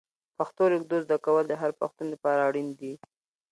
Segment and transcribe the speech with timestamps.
[0.37, 2.93] پښتو لیکدود زده کول د هر پښتون لپاره اړین دي.